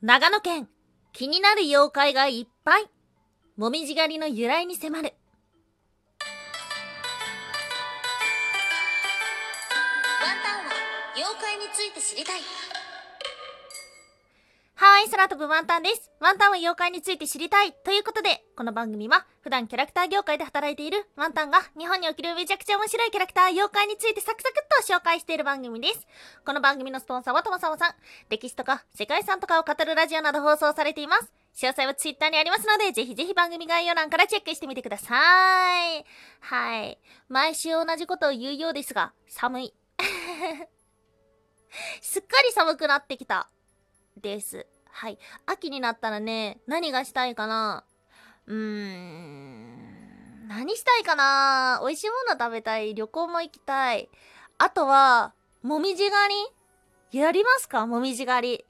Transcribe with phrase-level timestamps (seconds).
[0.00, 0.68] 長野県、
[1.12, 2.88] 気になる妖怪がいっぱい。
[3.56, 5.12] もみじ狩りの由来に迫る。
[10.22, 10.72] ワンタンは
[11.16, 12.40] 妖怪について知りたい。
[14.80, 16.12] はい、空飛ぶワンタンです。
[16.20, 17.72] ワンタンは妖怪について知りたい。
[17.72, 26.06] ということで、この番組は、普段キャラクター業界で働いているワンタンが、日本におけるめちゃくちゃ面白いキャラクター、妖怪についてサクサクっと紹介している番組です。
[26.46, 27.94] この番組のスポンサーはともさまさん。
[28.30, 31.32] 歴史とか、世界遺産とかを語るラジオなど放送されています。
[31.56, 36.04] 詳細はツイッターにありますので、ぜひぜひ番組概要欄からチェックしてみてください。
[36.38, 37.00] はい。
[37.28, 39.74] 毎週同じことを言うようですが、寒い。
[42.00, 43.50] すっかり寒くなってきた。
[44.20, 44.66] です。
[44.90, 45.18] はい。
[45.46, 47.84] 秋になったらね、何がしたいかな？
[48.46, 50.48] うーん。
[50.48, 51.80] 何したいかな？
[51.82, 52.94] 美味しいもの食べたい。
[52.94, 54.08] 旅行も行きたい。
[54.58, 56.34] あとは、もみじ狩
[57.12, 57.18] り？
[57.20, 57.86] やりますか？
[57.86, 58.64] もみじ狩り。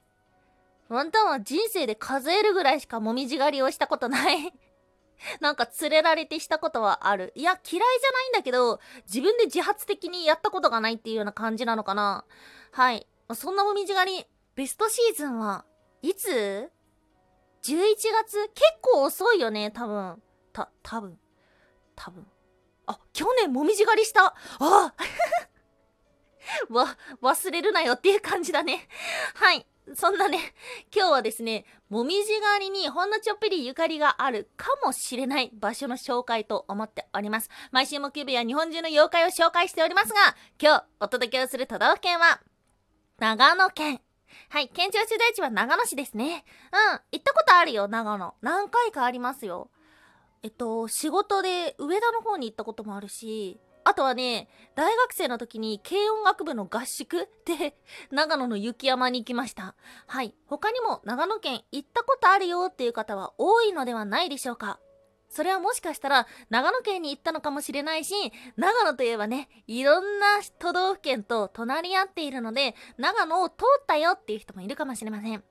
[0.89, 4.53] ワンタンは人生で数えるぐらいしかもみじ狩りをしたことない。
[5.39, 7.31] なんか連れられてしたことはある。
[7.35, 12.25] いや、嫌いじゃないんだけど、自分で自発的にやったことがないっていうような感じなのかな。
[12.71, 13.07] はい。
[13.35, 14.25] そんなもみじ狩り、
[14.59, 15.63] ベストシーズンは
[16.01, 16.69] いつ ?11
[17.63, 18.49] 月？
[18.53, 20.21] 結構遅いよね、多分。
[20.51, 21.17] た、多分。
[21.95, 22.27] 多分。
[22.85, 24.93] あ、去年もみじ狩りしたあ
[26.69, 28.89] わ、忘れるなよっていう感じだね。
[29.35, 29.65] はい。
[29.95, 30.53] そんなね、
[30.93, 37.49] 今日はですね、もみじ狩りにほんのちょっぴりゆかりがあるかもしれない場所の紹介と思っております。
[37.71, 42.41] 毎週木曜日は日本中の妖怪を紹介しておりますが、今日お届けをする都道府県は、
[43.19, 44.01] 長野県。
[44.49, 46.45] はい、県庁所在地は長野市ですね。
[46.71, 48.35] うん、行ったことあるよ、長野。
[48.41, 49.69] 何回かありますよ。
[50.41, 57.77] えっと、仕事で上田の方に行ったこともあるし、あとはね、大学生の時に軽音楽部の合宿 で
[58.11, 59.75] 長野の雪山に行きました。
[60.07, 60.35] はい。
[60.45, 64.79] 他にも長野県行ったことあるよっていう方は多いのではないでしょうか。
[65.29, 68.13] それはもしかしたら長野県に行ったのかもしれないし、
[68.57, 75.43] 長野といえばね、いろんな都道府県と隣り合っているので、長野を通ったよっていう人もいるかもしれません。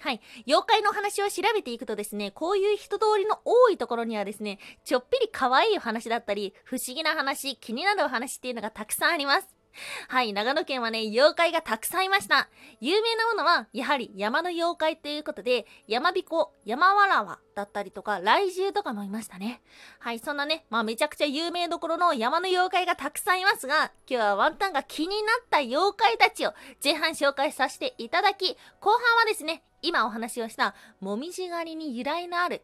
[0.00, 0.20] はい。
[0.46, 9.59] 妖怪の話を調べていくとですね、こういう人通りの多いところにはですね、ちょっぴり可愛いお話だったり、不思議な話、気になるお話っていうのがたくさんあります。
[10.08, 12.48] はい、長野県はね、妖怪がたくさんいました。
[12.80, 19.62] 有名なものは、やはり山の妖怪ということで、山彦、山わらわだったりとか、来獣とかもいましたね。
[19.98, 32.62] はい、そんなね、まあめちゃくちゃ有名どころの山の妖怪がたくさんいますが、今日はワンタンが気になった妖怪たちを前半紹介させていただき、後半はですね、今お話をした、もみじ狩りに由来のある、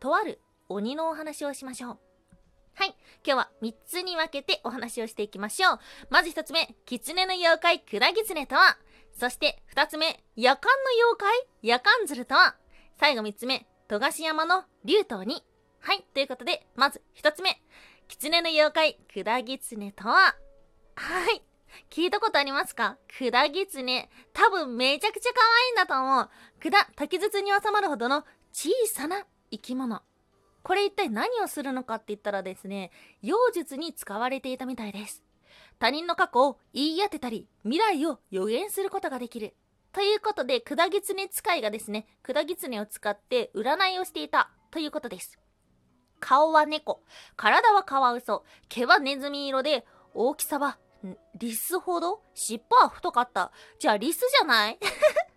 [0.00, 2.05] とある鬼のお話をしましょう。
[2.78, 2.94] はい。
[3.24, 5.78] 今日は3つに分けてお話をしていきましょう。
[6.10, 8.76] まず1つ目、狐の妖怪、くだぎつねとは
[9.18, 10.76] そして2つ目、夜間の
[11.08, 12.54] 妖怪、夜間鶴とは
[13.00, 15.42] 最後3つ目、戸賀山の竜頭に。
[15.80, 16.04] はい。
[16.12, 17.62] ということで、まず1つ目、
[18.08, 20.36] 狐の妖怪、くだぎつねとは
[20.96, 21.42] はい。
[21.90, 22.98] 聞いたことありますか？
[23.18, 24.10] くだぎつね。
[24.34, 26.30] 多分めちゃくちゃ可愛いんだと思う。
[26.60, 30.02] くだ、滝筒に収まるほどの小さな生き物。
[30.66, 32.90] これ一体何をするのかって言ったらですね、
[33.22, 35.22] 妖術に使われていたみたいです。
[35.78, 39.54] 他人の過去を言い当てたり、未来を予言することができる。
[39.92, 45.38] ということで、くだぎつね使いがですね、くだぎつねを使って占いをしていたということです。
[46.18, 47.00] 顔は猫、
[47.36, 50.78] 体はカワウソ、毛はネズミ色で、大きさは
[51.36, 52.22] リスほど？
[52.34, 53.52] 尻尾は太かった。
[53.78, 54.78] じゃあリスじゃない？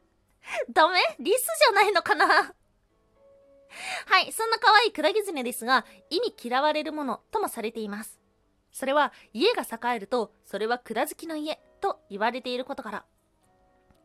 [0.73, 1.00] ダメ？
[1.19, 2.56] リスじゃないのかな？
[4.07, 8.19] はい、そんな可愛いクラギズネですが、意味嫌われるものともされています。
[8.72, 13.06] それは、家が栄えると、それは蔵付きの家と言われていることから。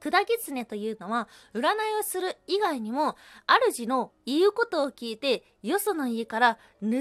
[0.00, 1.64] クダギツネというのは、占い
[1.98, 3.16] をする以外にも、
[3.47, 6.98] 主の言うことを聞いて、よその家から盗み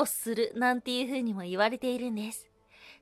[0.00, 2.48] をするなんていう風にも言われているんです。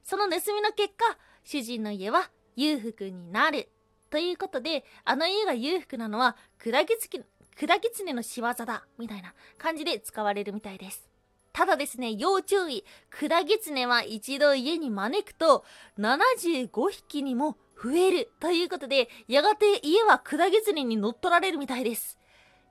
[0.02, 3.68] その盗みの結果、主人の家は裕福になる。
[4.08, 7.20] ということで、あの家が裕福なのは、クダギツキ、
[7.56, 11.08] クダギツネの仕業だ、みたいな感じで使われるみたいです。
[11.52, 12.84] ただですね、要注意。
[13.10, 15.64] クダギツネは一度家に招くと、
[15.98, 18.32] 75匹にも増える。
[18.40, 22.18] ということで、やがて家はクダギツネに乗っ取られるみたいです。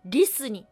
[0.04, 0.68] リスに。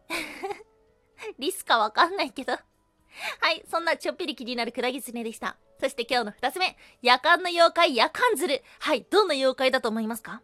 [1.38, 2.52] リスかわかんないけど。
[2.52, 5.56] はい、そんなちょっぴり気になるクダギツネでした。
[5.80, 8.62] そして今日の二つ目、夜間の妖怪、夜間鶴。
[8.78, 10.42] はい、どんな妖怪だと思いますか？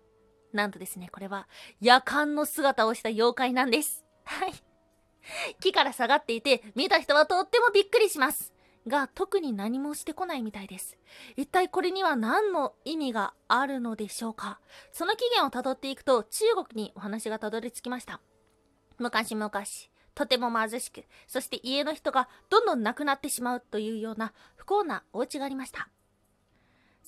[0.53, 1.49] なんとですね、これは
[1.81, 4.05] 夜間の姿をした妖怪なんです。
[4.25, 4.53] はい。
[5.61, 8.53] 木から下がっていて、見た人はとってもびっくりします。
[8.87, 10.97] が特に何もしてこないみたいです。
[11.37, 14.61] 一体これには何の意味があるのでしょうか
[14.93, 18.21] その起源をたどっていくと中国にお話がたどり着きました。
[18.99, 19.51] 昔々、
[20.15, 25.89] とても貧しく、そして家の人がどんどん亡くなってしまうというような不幸なお家がありました。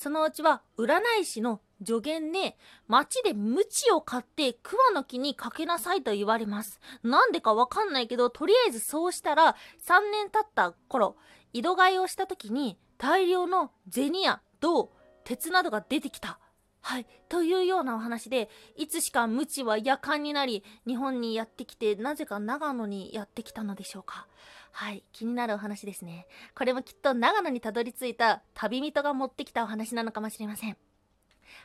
[0.00, 2.56] そのうちは占い師の助言で
[2.88, 6.80] 町で鞭を買って桑の木にかけなさいと言われます。
[7.02, 9.56] なんでかわかんないけど、とりあえずそうしたら
[9.86, 11.16] 3年経った頃、
[11.52, 14.90] 井戸替えをした時に大量の銭や銅、
[15.24, 16.38] 鉄などが出てきた。
[16.80, 17.06] はい。
[17.28, 24.26] というようなお話で、いつしか無知は夜間になり、日本にやってきて、なぜか長野にやってきたのでしょうか。
[24.72, 25.04] はい。
[25.12, 26.26] 気になるお話ですね。
[26.54, 30.76] これもきっと長野にたどり着いた旅人が持ってきたお話なのかもしれません。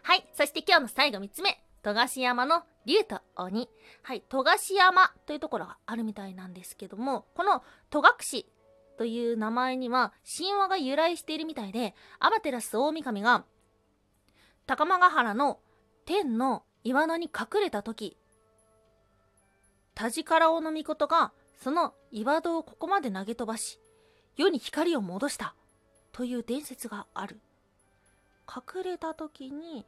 [0.04, 0.28] はい。
[0.34, 1.62] そして今日の最後3つ目。
[1.84, 3.70] 戸ヶ山の竜と鬼。
[4.02, 4.24] はい。
[4.28, 8.46] 戸ヶ山というところがあるみたいなんですけども、この戸隠
[8.98, 13.46] という名前には神話が由来しているみたいで、アマテラス大神が
[14.66, 15.60] 高間ヶ原の
[16.06, 18.18] 天の岩戸に隠れた時、
[19.94, 21.32] 田力尾の御事が
[21.62, 23.80] その岩戸をここまで投げ飛ばし、
[24.38, 25.56] 世に光を戻した
[26.12, 27.40] という伝説がある。
[28.48, 29.86] 隠れた時に、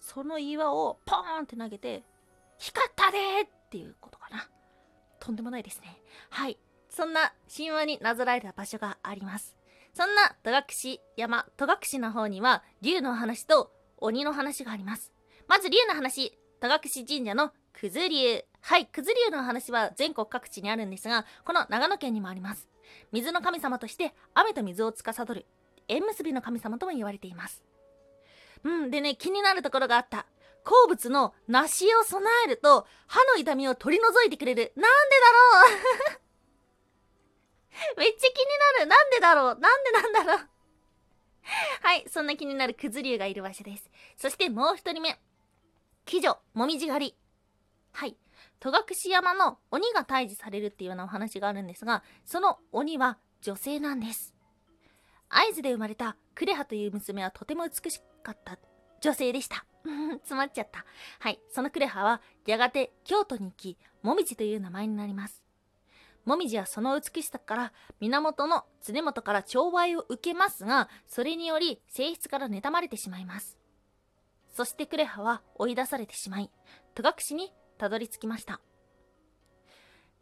[0.00, 2.02] その岩をポーンって投げて、
[2.58, 4.48] 光ったでっていうことかな。
[5.20, 6.00] とんでもないですね。
[6.30, 6.58] はい。
[6.88, 9.56] そんな神話になぞらえた場所があります。
[9.92, 15.12] そんな戸隠山、戸隠の方には、竜の話と鬼の話があります。
[15.48, 18.44] まず竜の話、戸隠神社の九頭竜。
[18.62, 22.66] はい、九頭竜の話は全国各地にあるんですが、この長野県にもあります。
[23.12, 25.46] 水の神様として雨と水を司る
[25.88, 27.62] 縁結びの神様とも言われています。
[28.64, 30.26] うん、でね、気になるところがあった。
[30.64, 34.72] 好物の梨を備えると歯の痛みを取り除いてくれる。
[34.74, 36.20] なんでだろ
[37.94, 38.00] う？
[38.00, 38.46] めっちゃ気に
[38.78, 38.86] なる。
[38.86, 39.58] なんでだろう？
[39.60, 40.48] なんでなんだろう？
[41.82, 43.88] はい、そんな気になるクズ竜がいる場所です。
[44.16, 45.20] そしてもう一人目。
[46.10, 47.25] 鬼女、もみじ狩り。
[47.96, 48.14] はい。
[48.60, 54.34] 戸隠山の鬼が退治されるっていうようなお話があるんですが、その鬼は女性なんです。
[55.30, 58.58] 会津で生まれたクレハという娘はとても美しかった
[59.00, 59.64] 女性でした。
[60.20, 60.84] 詰まっちゃった。
[61.20, 61.40] はい。
[61.50, 65.42] そのクレハはやがて京都に行き、もみじという名前になります。
[66.26, 73.56] もみじはその美しさから源の常本から寵愛を受けますが、それにより性質から妬まれてしまいます。
[74.52, 76.50] そしてクレハは追い出されてしまい、
[76.94, 77.02] 戸
[77.32, 78.60] 隠にたどり着きました。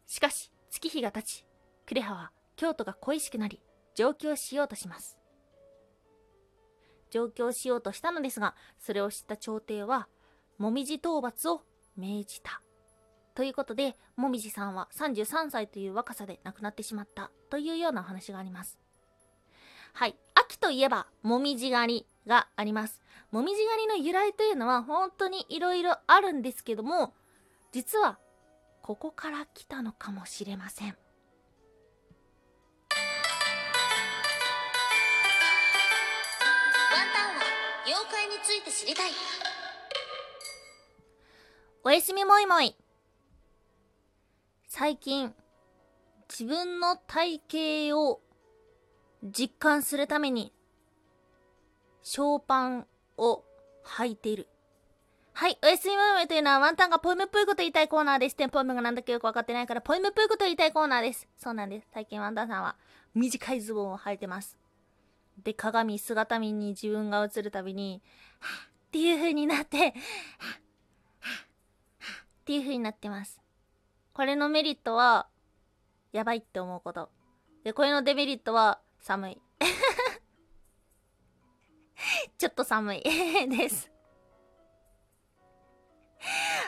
[0.05, 1.45] しかし、月日が経ち、
[1.85, 3.61] クレハは京都が恋しくなり、
[3.95, 5.17] 上京しようとします。
[7.11, 10.07] 上京しようとしたのですが、それを知った朝廷は、
[10.57, 11.61] もみじ討伐を
[11.95, 12.61] 命じた。
[13.35, 18.77] ということで、もみじさんは33歳という若さで亡くなってしまったというようなお話があります。
[19.93, 20.17] はい。
[20.33, 23.01] 秋といえば、もみじ狩りがあります。
[23.31, 27.13] もみじ狩りの由来というのは本当にいろいろあるんですけども、
[27.75, 28.17] 実は、
[28.81, 30.87] ここから来たのかもしれません。
[30.87, 30.95] ワン
[37.13, 37.41] タンは
[37.85, 39.11] 妖怪について知りたい
[41.83, 42.77] おやすみもいもい。
[44.69, 45.35] 最近、
[46.29, 47.41] 自分の体
[47.89, 48.21] 型を
[49.21, 50.53] 実感するために、
[52.03, 52.87] ショーパン
[53.17, 53.43] を
[53.83, 54.47] 履いている。
[55.37, 58.37] はい、おやすみもいもいというのはワンタンがポエムっぽいこと言いたいコーナーです。
[58.37, 61.27] テンポエムがなんだかよくわかってないから、ポエムっぽいこと言いたいコーナーです。
[61.37, 61.87] そうなんです。
[61.93, 62.77] 最近ワンタンさんは
[63.13, 64.57] 短いズボンを履いてます。
[65.43, 68.01] で、鏡、姿見に自分が映るたびに、
[68.39, 69.93] はぁっていう風になって、はぁっ
[72.45, 73.41] ていう風になってます。
[74.13, 75.27] これのメリットは、
[76.13, 77.09] やばいって思うこと。
[77.65, 79.41] で、これのデメリットは、寒い。
[82.37, 83.03] ちょっと寒い
[83.51, 83.94] です。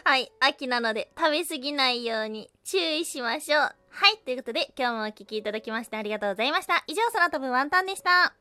[0.03, 3.61] はい、秋なので食べ過ぎないように注意しましょう。
[3.61, 3.73] は
[4.09, 6.83] い、ということで今日もお聴きいただきましてありがとうございました。
[6.87, 8.36] 以上、空飛ぶワンタンでした。